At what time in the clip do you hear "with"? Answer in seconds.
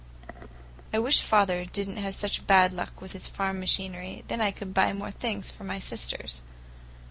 3.01-3.11